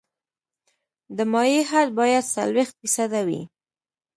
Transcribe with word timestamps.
د 1.17 1.19
مایع 1.31 1.61
حد 1.69 1.87
باید 1.99 2.31
څلوېښت 2.35 2.73
فیصده 2.81 3.21
وي 3.27 3.41